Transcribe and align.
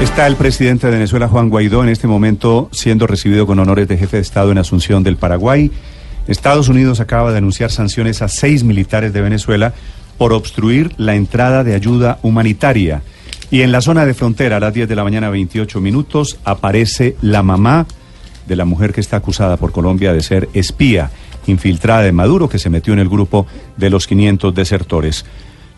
Está 0.00 0.26
el 0.26 0.36
presidente 0.36 0.86
de 0.86 0.92
Venezuela, 0.92 1.26
Juan 1.26 1.48
Guaidó, 1.48 1.82
en 1.82 1.88
este 1.88 2.06
momento 2.06 2.68
siendo 2.70 3.06
recibido 3.06 3.46
con 3.46 3.58
honores 3.58 3.88
de 3.88 3.96
jefe 3.96 4.18
de 4.18 4.22
Estado 4.22 4.52
en 4.52 4.58
Asunción 4.58 5.02
del 5.02 5.16
Paraguay. 5.16 5.70
Estados 6.26 6.68
Unidos 6.68 7.00
acaba 7.00 7.32
de 7.32 7.38
anunciar 7.38 7.70
sanciones 7.70 8.20
a 8.20 8.28
seis 8.28 8.62
militares 8.62 9.14
de 9.14 9.22
Venezuela 9.22 9.72
por 10.18 10.34
obstruir 10.34 10.92
la 10.98 11.14
entrada 11.14 11.64
de 11.64 11.74
ayuda 11.74 12.18
humanitaria. 12.22 13.02
Y 13.50 13.62
en 13.62 13.72
la 13.72 13.80
zona 13.80 14.04
de 14.04 14.12
frontera, 14.12 14.58
a 14.58 14.60
las 14.60 14.74
10 14.74 14.86
de 14.86 14.96
la 14.96 15.04
mañana, 15.04 15.30
28 15.30 15.80
minutos, 15.80 16.38
aparece 16.44 17.16
la 17.22 17.42
mamá 17.42 17.86
de 18.46 18.56
la 18.56 18.66
mujer 18.66 18.92
que 18.92 19.00
está 19.00 19.16
acusada 19.16 19.56
por 19.56 19.72
Colombia 19.72 20.12
de 20.12 20.22
ser 20.22 20.48
espía, 20.52 21.10
infiltrada 21.46 22.02
de 22.02 22.12
Maduro, 22.12 22.50
que 22.50 22.58
se 22.58 22.70
metió 22.70 22.92
en 22.92 22.98
el 22.98 23.08
grupo 23.08 23.46
de 23.76 23.88
los 23.88 24.06
500 24.06 24.54
desertores. 24.54 25.24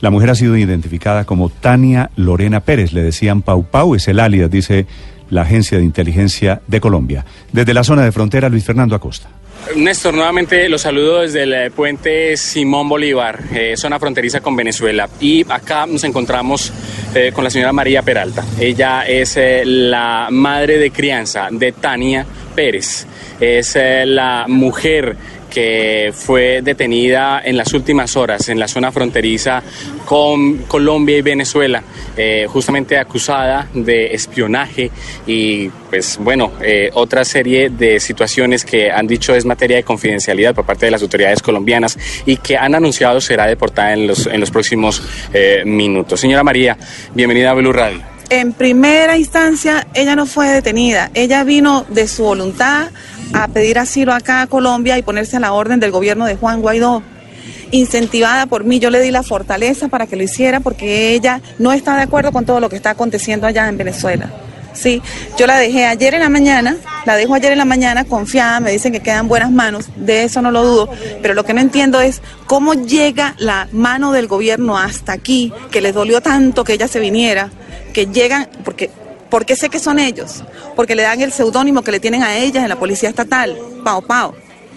La 0.00 0.10
mujer 0.10 0.30
ha 0.30 0.34
sido 0.34 0.56
identificada 0.56 1.24
como 1.24 1.48
Tania 1.48 2.10
Lorena 2.16 2.60
Pérez, 2.60 2.92
le 2.92 3.02
decían 3.02 3.42
Pau 3.42 3.64
Pau, 3.64 3.94
es 3.94 4.06
el 4.08 4.20
alias, 4.20 4.50
dice 4.50 4.86
la 5.30 5.42
Agencia 5.42 5.78
de 5.78 5.84
Inteligencia 5.84 6.62
de 6.66 6.80
Colombia. 6.80 7.24
Desde 7.52 7.74
la 7.74 7.84
zona 7.84 8.04
de 8.04 8.12
frontera, 8.12 8.48
Luis 8.48 8.64
Fernando 8.64 8.94
Acosta. 8.94 9.28
Néstor, 9.76 10.14
nuevamente 10.14 10.68
los 10.68 10.82
saludo 10.82 11.20
desde 11.20 11.42
el 11.42 11.52
eh, 11.52 11.70
puente 11.70 12.36
Simón 12.36 12.88
Bolívar, 12.88 13.40
eh, 13.52 13.76
zona 13.76 13.98
fronteriza 13.98 14.40
con 14.40 14.56
Venezuela. 14.56 15.08
Y 15.20 15.44
acá 15.50 15.84
nos 15.86 16.04
encontramos 16.04 16.72
eh, 17.14 17.32
con 17.34 17.44
la 17.44 17.50
señora 17.50 17.72
María 17.72 18.02
Peralta. 18.02 18.44
Ella 18.58 19.06
es 19.06 19.38
la 19.64 20.28
madre 20.30 20.78
de 20.78 20.90
crianza 20.90 21.48
de 21.50 21.72
Tania 21.72 22.24
Pérez. 22.54 23.06
Es 23.40 23.76
la 23.76 24.46
mujer 24.48 25.16
que 25.48 26.12
fue 26.14 26.62
detenida 26.62 27.40
en 27.44 27.56
las 27.56 27.72
últimas 27.72 28.16
horas 28.16 28.48
en 28.48 28.58
la 28.58 28.68
zona 28.68 28.92
fronteriza 28.92 29.62
con 30.04 30.58
Colombia 30.64 31.16
y 31.18 31.22
Venezuela, 31.22 31.82
eh, 32.16 32.46
justamente 32.48 32.98
acusada 32.98 33.68
de 33.74 34.14
espionaje 34.14 34.90
y 35.26 35.68
pues 35.90 36.18
bueno, 36.20 36.52
eh, 36.62 36.90
otra 36.94 37.24
serie 37.24 37.70
de 37.70 37.98
situaciones 38.00 38.64
que 38.64 38.90
han 38.90 39.06
dicho 39.06 39.34
es 39.34 39.44
materia 39.44 39.76
de 39.78 39.82
confidencialidad 39.82 40.54
por 40.54 40.66
parte 40.66 40.86
de 40.86 40.92
las 40.92 41.02
autoridades 41.02 41.42
colombianas 41.42 41.98
y 42.26 42.36
que 42.36 42.56
han 42.56 42.74
anunciado 42.74 43.20
será 43.20 43.46
deportada 43.46 43.92
en 43.94 44.06
los, 44.06 44.26
en 44.26 44.40
los 44.40 44.50
próximos 44.50 45.02
eh, 45.32 45.62
minutos. 45.64 46.20
Señora 46.20 46.44
María, 46.44 46.76
bienvenida 47.14 47.50
a 47.50 47.54
Blue 47.54 47.72
Radio. 47.72 48.02
En 48.30 48.52
primera 48.52 49.16
instancia, 49.16 49.86
ella 49.94 50.14
no 50.14 50.26
fue 50.26 50.48
detenida, 50.48 51.10
ella 51.14 51.44
vino 51.44 51.86
de 51.88 52.06
su 52.06 52.24
voluntad 52.24 52.90
a 53.32 53.48
pedir 53.48 53.78
asilo 53.78 54.12
acá 54.12 54.42
a 54.42 54.46
Colombia 54.46 54.98
y 54.98 55.02
ponerse 55.02 55.36
a 55.36 55.40
la 55.40 55.52
orden 55.52 55.80
del 55.80 55.90
gobierno 55.90 56.26
de 56.26 56.36
Juan 56.36 56.60
Guaidó. 56.60 57.02
Incentivada 57.70 58.46
por 58.46 58.64
mí, 58.64 58.78
yo 58.78 58.90
le 58.90 59.00
di 59.00 59.10
la 59.10 59.22
fortaleza 59.22 59.88
para 59.88 60.06
que 60.06 60.16
lo 60.16 60.22
hiciera 60.22 60.60
porque 60.60 61.12
ella 61.12 61.40
no 61.58 61.72
está 61.72 61.96
de 61.96 62.02
acuerdo 62.02 62.32
con 62.32 62.46
todo 62.46 62.60
lo 62.60 62.68
que 62.68 62.76
está 62.76 62.90
aconteciendo 62.90 63.46
allá 63.46 63.68
en 63.68 63.76
Venezuela. 63.76 64.30
Sí, 64.72 65.02
yo 65.36 65.46
la 65.46 65.58
dejé 65.58 65.86
ayer 65.86 66.14
en 66.14 66.20
la 66.20 66.28
mañana, 66.28 66.76
la 67.04 67.16
dejo 67.16 67.34
ayer 67.34 67.50
en 67.50 67.58
la 67.58 67.64
mañana 67.64 68.04
confiada, 68.04 68.60
me 68.60 68.70
dicen 68.70 68.92
que 68.92 69.00
quedan 69.00 69.26
buenas 69.26 69.50
manos, 69.50 69.86
de 69.96 70.22
eso 70.22 70.40
no 70.40 70.52
lo 70.52 70.62
dudo, 70.62 70.90
pero 71.20 71.34
lo 71.34 71.44
que 71.44 71.52
no 71.52 71.60
entiendo 71.60 72.00
es 72.00 72.22
cómo 72.46 72.74
llega 72.74 73.34
la 73.38 73.66
mano 73.72 74.12
del 74.12 74.28
gobierno 74.28 74.78
hasta 74.78 75.12
aquí, 75.12 75.52
que 75.72 75.80
les 75.80 75.94
dolió 75.94 76.20
tanto 76.20 76.62
que 76.62 76.74
ella 76.74 76.86
se 76.86 77.00
viniera, 77.00 77.50
que 77.92 78.06
llegan, 78.06 78.48
porque 78.64 78.90
¿Por 79.30 79.44
qué 79.44 79.56
sé 79.56 79.68
que 79.68 79.78
son 79.78 79.98
ellos? 79.98 80.42
Porque 80.74 80.94
le 80.94 81.02
dan 81.02 81.20
el 81.20 81.32
seudónimo 81.32 81.82
que 81.82 81.92
le 81.92 82.00
tienen 82.00 82.22
a 82.22 82.36
ellas 82.36 82.62
en 82.62 82.68
la 82.68 82.76
policía 82.76 83.08
estatal, 83.08 83.56
Pau 83.84 84.02
Pau. 84.02 84.34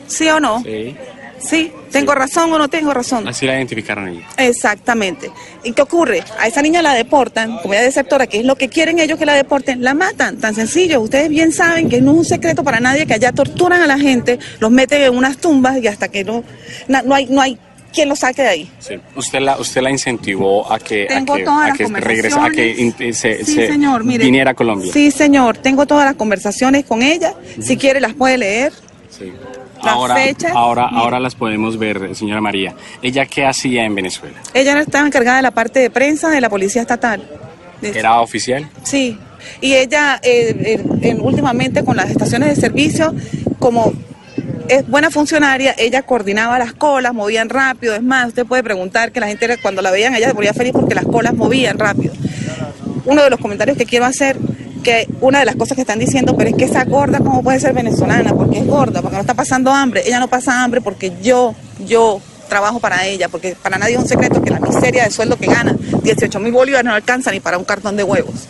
¿Sí 0.07 0.27
o 0.29 0.39
no? 0.39 0.61
Sí. 0.63 0.95
¿Sí? 1.39 1.71
¿Tengo 1.91 2.13
razón 2.13 2.53
o 2.53 2.57
no 2.57 2.67
tengo 2.67 2.93
razón? 2.93 3.27
Así 3.27 3.45
la 3.45 3.55
identificaron 3.55 4.07
ellos. 4.07 4.23
Exactamente. 4.37 5.31
¿Y 5.63 5.73
qué 5.73 5.81
ocurre? 5.81 6.23
A 6.39 6.47
esa 6.47 6.61
niña 6.61 6.81
la 6.81 6.93
deportan, 6.93 7.57
como 7.57 7.73
ella 7.73 7.83
desertora, 7.83 8.27
que 8.27 8.39
es 8.39 8.45
lo 8.45 8.55
que 8.55 8.69
quieren 8.69 8.99
ellos 8.99 9.17
que 9.17 9.25
la 9.25 9.33
deporten, 9.33 9.83
la 9.83 9.93
matan. 9.93 10.37
Tan 10.37 10.53
sencillo. 10.53 11.01
Ustedes 11.01 11.29
bien 11.29 11.51
saben 11.51 11.89
que 11.89 11.99
no 11.99 12.11
es 12.11 12.17
un 12.19 12.25
secreto 12.25 12.63
para 12.63 12.79
nadie 12.79 13.05
que 13.07 13.13
allá 13.15 13.31
torturan 13.31 13.81
a 13.81 13.87
la 13.87 13.97
gente, 13.97 14.39
los 14.59 14.71
meten 14.71 15.01
en 15.01 15.17
unas 15.17 15.37
tumbas 15.37 15.81
y 15.81 15.87
hasta 15.87 16.09
que 16.09 16.23
no, 16.23 16.43
no, 16.87 17.15
hay, 17.15 17.25
no 17.25 17.41
hay 17.41 17.57
quien 17.93 18.09
lo 18.09 18.15
saque 18.15 18.41
de 18.41 18.47
ahí. 18.47 18.71
Sí. 18.79 18.95
Usted 19.15 19.39
la, 19.39 19.57
usted 19.59 19.81
la 19.81 19.91
incentivó 19.91 20.71
a 20.71 20.79
que, 20.79 21.05
Tengo 21.07 21.33
a 21.33 21.37
que, 21.37 21.43
todas 21.43 21.63
a 21.63 21.67
las 21.69 21.77
que 21.77 21.87
regrese, 21.99 22.39
a 22.39 22.49
que 22.49 23.13
se, 23.13 23.43
Sí, 23.45 23.53
se 23.55 23.67
señor, 23.67 24.03
mire. 24.03 24.23
viniera 24.25 24.51
a 24.51 24.53
Colombia. 24.53 24.91
Sí, 24.93 25.11
señor. 25.11 25.57
Tengo 25.57 25.85
todas 25.85 26.05
las 26.05 26.15
conversaciones 26.15 26.85
con 26.85 27.01
ella. 27.01 27.33
Si 27.59 27.77
quiere, 27.77 27.99
las 27.99 28.13
puede 28.13 28.37
leer. 28.37 28.73
Sí. 29.09 29.31
Las 29.83 29.93
Ahora, 29.95 30.13
fechas, 30.15 30.51
ahora, 30.53 30.87
mire. 30.89 31.01
ahora 31.01 31.19
las 31.19 31.33
podemos 31.33 31.77
ver, 31.79 32.15
señora 32.15 32.39
María. 32.39 32.75
¿Ella 33.01 33.25
qué 33.25 33.45
hacía 33.45 33.83
en 33.83 33.95
Venezuela? 33.95 34.37
Ella 34.53 34.75
no 34.75 34.79
estaba 34.81 35.07
encargada 35.07 35.37
de 35.37 35.41
la 35.43 35.51
parte 35.51 35.79
de 35.79 35.89
prensa 35.89 36.29
de 36.29 36.39
la 36.39 36.49
policía 36.51 36.83
estatal. 36.83 37.27
¿Era 37.81 38.21
oficial? 38.21 38.69
Sí. 38.83 39.17
Y 39.59 39.73
ella, 39.73 40.19
eh, 40.21 40.83
eh, 41.01 41.15
últimamente 41.19 41.83
con 41.83 41.97
las 41.97 42.11
estaciones 42.11 42.49
de 42.49 42.55
servicio, 42.61 43.11
como 43.57 43.91
es 44.71 44.87
buena 44.87 45.11
funcionaria, 45.11 45.75
ella 45.77 46.01
coordinaba 46.03 46.57
las 46.57 46.71
colas, 46.71 47.13
movían 47.13 47.49
rápido. 47.49 47.93
Es 47.93 48.01
más, 48.01 48.29
usted 48.29 48.45
puede 48.45 48.63
preguntar 48.63 49.11
que 49.11 49.19
la 49.19 49.27
gente 49.27 49.57
cuando 49.61 49.81
la 49.81 49.91
veían, 49.91 50.15
ella 50.15 50.29
se 50.29 50.33
ponía 50.33 50.53
feliz 50.53 50.71
porque 50.71 50.95
las 50.95 51.03
colas 51.03 51.33
movían 51.33 51.77
rápido. 51.77 52.13
Uno 53.03 53.21
de 53.21 53.29
los 53.29 53.37
comentarios 53.37 53.77
que 53.77 53.85
quiero 53.85 54.05
hacer, 54.05 54.37
que 54.81 55.09
una 55.19 55.39
de 55.39 55.45
las 55.45 55.57
cosas 55.57 55.75
que 55.75 55.81
están 55.81 55.99
diciendo, 55.99 56.37
pero 56.37 56.51
es 56.51 56.55
que 56.55 56.63
esa 56.63 56.85
gorda, 56.85 57.17
¿cómo 57.17 57.43
puede 57.43 57.59
ser 57.59 57.73
venezolana? 57.73 58.33
Porque 58.33 58.59
es 58.59 58.65
gorda, 58.65 59.01
porque 59.01 59.17
no 59.17 59.21
está 59.21 59.33
pasando 59.33 59.71
hambre. 59.71 60.03
Ella 60.05 60.21
no 60.21 60.29
pasa 60.29 60.63
hambre 60.63 60.79
porque 60.79 61.11
yo, 61.21 61.53
yo 61.85 62.21
trabajo 62.47 62.79
para 62.79 63.05
ella, 63.05 63.27
porque 63.27 63.57
para 63.61 63.77
nadie 63.77 63.95
es 63.95 63.99
un 63.99 64.07
secreto 64.07 64.41
que 64.41 64.51
la 64.51 64.61
miseria 64.61 65.03
de 65.03 65.11
sueldo 65.11 65.35
que 65.35 65.47
gana, 65.47 65.75
18 66.01 66.39
mil 66.39 66.53
bolívares, 66.53 66.85
no 66.85 66.93
alcanza 66.93 67.29
ni 67.31 67.41
para 67.41 67.57
un 67.57 67.65
cartón 67.65 67.97
de 67.97 68.03
huevos. 68.05 68.47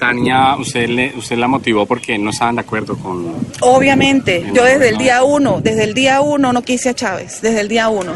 Tania, 0.00 0.56
usted, 0.56 0.88
le, 0.88 1.12
usted 1.16 1.36
la 1.36 1.46
motivó 1.46 1.84
porque 1.86 2.18
no 2.18 2.30
estaban 2.30 2.56
de 2.56 2.62
acuerdo 2.62 2.96
con... 2.96 3.34
Obviamente, 3.60 4.44
yo 4.54 4.64
desde 4.64 4.88
el 4.88 4.96
día 4.96 5.22
uno, 5.22 5.60
desde 5.60 5.84
el 5.84 5.94
día 5.94 6.22
uno 6.22 6.52
no 6.52 6.62
quise 6.62 6.88
a 6.88 6.94
Chávez, 6.94 7.40
desde 7.42 7.60
el 7.60 7.68
día 7.68 7.88
uno. 7.90 8.14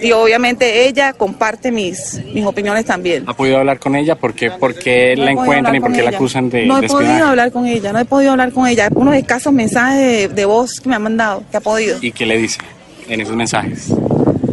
Y 0.00 0.12
obviamente 0.12 0.88
ella 0.88 1.12
comparte 1.12 1.70
mis, 1.70 2.18
mis 2.32 2.44
opiniones 2.46 2.86
también. 2.86 3.24
¿Ha 3.26 3.34
podido 3.34 3.58
hablar 3.58 3.78
con 3.78 3.94
ella? 3.94 4.14
¿Por 4.16 4.32
qué, 4.32 4.50
por 4.50 4.74
qué 4.74 5.14
No 5.14 5.24
la 5.24 5.32
encuentran 5.32 5.76
y 5.76 5.80
por 5.80 5.92
qué 5.92 6.02
la 6.02 6.10
acusan 6.10 6.48
de, 6.48 6.64
No 6.64 6.80
de 6.80 6.86
he 6.86 6.88
podido 6.88 7.26
hablar 7.26 7.52
con 7.52 7.66
ella, 7.66 7.92
no 7.92 7.98
he 7.98 8.06
podido 8.06 8.30
hablar 8.30 8.50
con 8.50 8.66
ella. 8.66 8.88
Unos 8.94 9.14
escasos 9.14 9.52
mensajes 9.52 9.98
de, 9.98 10.28
de 10.28 10.44
voz 10.46 10.80
que 10.80 10.88
me 10.88 10.96
han 10.96 11.02
mandado, 11.02 11.44
que 11.50 11.58
ha 11.58 11.60
podido. 11.60 11.98
¿Y 12.00 12.12
qué 12.12 12.24
le 12.24 12.38
dice 12.38 12.60
en 13.08 13.20
esos 13.20 13.36
mensajes? 13.36 13.92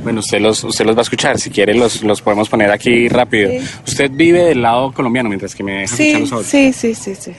Bueno, 0.08 0.22
usted 0.22 0.40
los, 0.40 0.64
usted 0.64 0.86
los 0.86 0.96
va 0.96 1.00
a 1.00 1.04
escuchar, 1.04 1.38
si 1.38 1.50
quiere 1.50 1.74
los, 1.74 2.02
los 2.02 2.22
podemos 2.22 2.48
poner 2.48 2.72
aquí 2.72 3.10
rápido. 3.10 3.50
Sí. 3.52 3.60
Usted 3.86 4.10
vive 4.10 4.42
del 4.46 4.62
lado 4.62 4.94
colombiano 4.94 5.28
mientras 5.28 5.54
que 5.54 5.64
me 5.64 5.80
deja 5.82 5.98
Sí, 5.98 6.04
escuchar 6.04 6.22
los 6.22 6.32
audios. 6.32 6.48
sí, 6.50 6.72
sí, 6.72 6.96
sí, 6.96 7.14
sí. 7.16 7.32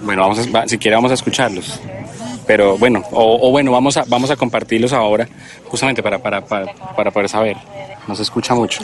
Bueno, 0.00 0.22
vamos 0.22 0.40
a- 0.52 0.66
si 0.66 0.78
quiere 0.78 0.96
vamos 0.96 1.12
a 1.12 1.14
escucharlos. 1.14 1.78
Pero 2.52 2.76
bueno, 2.76 3.02
o, 3.12 3.48
o 3.48 3.50
bueno, 3.50 3.72
vamos 3.72 3.96
a, 3.96 4.04
vamos 4.06 4.30
a 4.30 4.36
compartirlos 4.36 4.92
ahora, 4.92 5.26
justamente 5.68 6.02
para, 6.02 6.18
para, 6.18 6.44
para, 6.44 6.66
para 6.94 7.10
poder 7.10 7.26
saber. 7.26 7.56
No 8.06 8.14
se 8.14 8.24
escucha 8.24 8.54
mucho. 8.54 8.82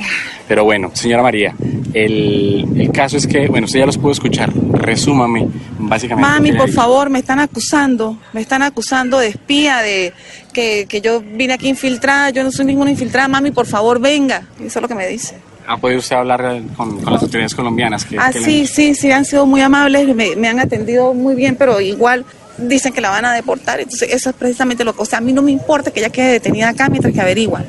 Pero 0.48 0.64
bueno, 0.64 0.90
señora 0.94 1.22
María, 1.22 1.54
el, 1.92 2.64
el 2.78 2.90
caso 2.92 3.18
es 3.18 3.26
que, 3.26 3.46
bueno, 3.48 3.66
usted 3.66 3.80
ya 3.80 3.84
los 3.84 3.98
pudo 3.98 4.12
escuchar. 4.12 4.50
Resúmame, 4.54 5.48
básicamente. 5.80 6.30
Mami, 6.30 6.52
por 6.52 6.70
favor, 6.70 7.10
me 7.10 7.18
están 7.18 7.40
acusando, 7.40 8.16
me 8.32 8.40
están 8.40 8.62
acusando 8.62 9.18
de 9.18 9.26
espía, 9.28 9.78
de 9.82 10.14
que, 10.54 10.86
que 10.88 11.02
yo 11.02 11.20
vine 11.20 11.52
aquí 11.52 11.68
infiltrada, 11.68 12.30
yo 12.30 12.42
no 12.44 12.50
soy 12.50 12.64
ninguna 12.64 12.90
infiltrada, 12.90 13.28
mami, 13.28 13.50
por 13.50 13.66
favor, 13.66 14.00
venga. 14.00 14.44
Eso 14.64 14.78
es 14.78 14.82
lo 14.82 14.88
que 14.88 14.94
me 14.94 15.06
dice. 15.08 15.36
¿Ha 15.66 15.76
podido 15.76 15.98
usted 15.98 16.16
hablar 16.16 16.40
eh, 16.56 16.62
con, 16.74 16.98
con 17.02 17.12
las 17.12 17.22
autoridades 17.22 17.54
colombianas? 17.54 18.06
¿Qué- 18.06 18.16
Ah, 18.18 18.32
sí, 18.32 18.66
sí, 18.66 18.94
sí, 18.94 19.10
han 19.12 19.26
sido 19.26 19.44
muy 19.44 19.60
amables, 19.60 20.14
me, 20.16 20.34
me 20.36 20.48
han 20.48 20.58
atendido 20.58 21.12
muy 21.12 21.34
bien, 21.34 21.54
pero 21.56 21.82
igual 21.82 22.24
dicen 22.58 22.92
que 22.92 23.00
la 23.00 23.10
van 23.10 23.24
a 23.24 23.32
deportar, 23.32 23.80
entonces 23.80 24.08
eso 24.12 24.30
es 24.30 24.36
precisamente 24.36 24.84
lo 24.84 24.94
que, 24.94 25.02
o 25.02 25.04
sea, 25.04 25.18
a 25.18 25.20
mí 25.20 25.32
no 25.32 25.42
me 25.42 25.52
importa 25.52 25.90
que 25.90 26.00
ella 26.00 26.10
quede 26.10 26.32
detenida 26.32 26.68
acá 26.70 26.88
mientras 26.88 27.14
que 27.14 27.20
averiguan, 27.20 27.64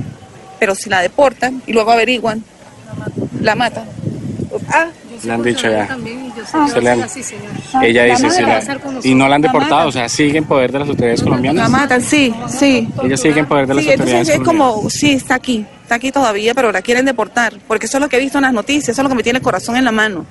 pero 0.60 0.76
si 0.76 0.90
la 0.90 1.02
deportan 1.02 1.62
y 1.68 1.74
luego 1.74 1.92
averiguan, 1.92 2.44
la 3.42 3.56
matan. 3.56 3.86
Ah, 4.70 4.88
Le 5.24 5.32
han 5.34 5.44
dicho 5.44 5.70
ya. 5.70 5.88
Ah, 6.54 6.68
Se 6.72 6.82
le 6.82 6.90
han- 6.90 7.10
sí, 7.10 7.22
señor. 7.22 7.44
Ella 7.84 8.04
dice, 8.06 8.30
sí, 8.32 8.42
la- 8.42 8.62
y 9.04 9.14
no 9.16 9.28
la 9.28 9.36
han 9.36 9.42
La 9.42 9.48
deportado, 9.50 9.90
o 9.90 9.92
sea, 9.92 10.08
sigue 10.10 10.38
en 10.38 10.46
poder 10.46 10.72
de 10.72 10.80
las 10.80 10.88
autoridades 10.88 11.20
la 11.20 11.24
colombianas. 11.26 11.70
matan, 11.70 12.02
sí, 12.02 12.34
sí. 12.48 12.88
Ella 13.04 13.18
sigue 13.18 13.40
en 13.42 13.46
poder 13.46 13.68
de 13.68 13.74
las 13.76 13.84
Sí, 13.84 13.92
entonces 13.92 14.16
autoridades 14.16 14.40
es 14.42 14.46
como, 14.48 14.90
sí, 14.90 15.12
está 15.12 15.36
aquí, 15.36 15.66
está 15.84 15.96
aquí 15.96 16.12
todavía, 16.12 16.54
pero 16.56 16.72
la 16.72 16.82
quieren 16.82 17.06
deportar, 17.06 17.54
porque 17.68 17.86
eso 17.86 17.98
es 17.98 18.02
lo 18.02 18.10
que 18.10 18.16
he 18.18 18.20
visto 18.20 18.38
en 18.38 18.44
las 18.44 18.54
noticias, 18.54 18.90
eso 18.90 19.02
es 19.02 19.04
lo 19.04 19.10
que 19.10 19.16
me 19.16 19.24
tiene 19.24 19.38
el 19.38 19.44
corazón 19.44 19.76
en 19.76 19.86
la 19.86 19.92
mano. 19.92 20.26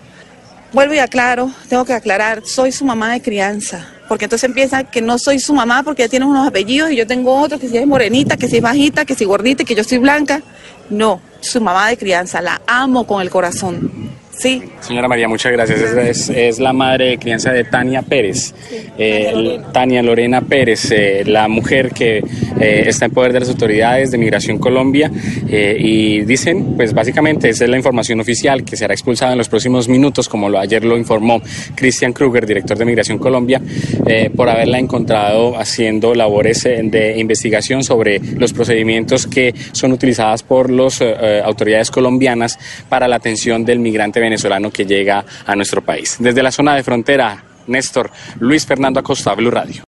Vuelvo 0.73 0.95
y 0.95 0.99
aclaro, 0.99 1.51
tengo 1.69 1.85
que 1.85 1.93
aclarar, 1.93 2.43
soy 2.45 2.73
su 2.73 2.85
mamá 2.85 3.13
de 3.13 3.21
crianza, 3.23 3.87
porque 4.09 4.25
entonces 4.25 4.49
empieza 4.49 4.85
que 4.85 5.01
no 5.01 5.19
soy 5.19 5.39
su 5.39 5.53
mamá 5.55 5.83
porque 5.83 6.03
ella 6.03 6.11
tiene 6.11 6.27
unos 6.27 6.49
apellidos 6.49 6.91
y 6.91 6.97
yo 6.97 7.07
tengo 7.07 7.39
otros, 7.39 7.61
que 7.61 7.69
si 7.69 7.77
es 7.77 7.87
morenita, 7.87 8.37
que 8.37 8.49
si 8.49 8.57
es 8.57 8.63
bajita, 8.63 9.05
que 9.05 9.15
si 9.15 9.25
gordita, 9.25 9.65
que 9.65 9.75
yo 9.75 9.85
soy 9.85 9.99
blanca. 9.99 10.43
No, 10.91 11.21
su 11.41 11.61
mamá 11.61 11.89
de 11.89 11.97
crianza, 11.97 12.41
la 12.41 12.61
amo 12.67 13.07
con 13.07 13.21
el 13.21 13.31
corazón. 13.31 14.09
Sí. 14.39 14.63
Señora 14.81 15.09
María, 15.09 15.27
muchas 15.27 15.51
gracias. 15.51 15.81
Es, 15.81 16.29
es 16.29 16.61
la 16.61 16.73
madre 16.73 17.11
de 17.11 17.19
crianza 17.19 17.51
de 17.53 17.65
Tania 17.65 18.03
Pérez. 18.03 18.55
Eh, 18.97 19.61
Tania 19.73 20.01
Lorena 20.01 20.41
Pérez, 20.43 20.93
eh, 20.93 21.25
la 21.27 21.49
mujer 21.49 21.91
que 21.91 22.23
eh, 22.61 22.85
está 22.87 23.07
en 23.07 23.13
poder 23.13 23.33
de 23.33 23.41
las 23.41 23.49
autoridades 23.49 24.11
de 24.11 24.19
Migración 24.19 24.59
Colombia 24.59 25.11
eh, 25.49 25.77
y 25.79 26.21
dicen, 26.23 26.75
pues 26.77 26.93
básicamente 26.93 27.49
esa 27.49 27.65
es 27.65 27.71
la 27.71 27.77
información 27.77 28.21
oficial 28.21 28.65
que 28.65 28.77
será 28.77 28.95
expulsada 28.95 29.33
en 29.33 29.39
los 29.39 29.49
próximos 29.49 29.89
minutos, 29.89 30.29
como 30.29 30.49
lo, 30.49 30.59
ayer 30.59 30.85
lo 30.85 30.97
informó 30.97 31.41
Christian 31.75 32.13
Kruger, 32.13 32.47
director 32.47 32.77
de 32.77 32.85
Migración 32.85 33.19
Colombia, 33.19 33.61
eh, 34.07 34.31
por 34.35 34.49
haberla 34.49 34.79
encontrado 34.79 35.59
haciendo 35.59 36.15
labores 36.15 36.65
de 36.65 37.19
investigación 37.19 37.83
sobre 37.85 38.19
los 38.19 38.53
procedimientos 38.53 39.27
que 39.27 39.55
son 39.73 39.93
utilizadas 39.93 40.43
por 40.43 40.71
las 40.71 41.03
autoridades 41.45 41.91
colombianas 41.91 42.59
para 42.89 43.09
la 43.09 43.17
atención 43.17 43.65
del 43.65 43.79
migrante 43.79 44.21
venezolano 44.21 44.71
que 44.71 44.85
llega 44.85 45.25
a 45.47 45.57
nuestro 45.57 45.83
país. 45.83 46.17
Desde 46.19 46.43
la 46.43 46.51
zona 46.51 46.75
de 46.75 46.83
frontera, 46.83 47.45
Néstor 47.69 48.11
Luis 48.41 48.67
Fernando 48.67 49.01
Acosta, 49.01 49.35
Blue 49.35 49.51
Radio. 49.51 49.85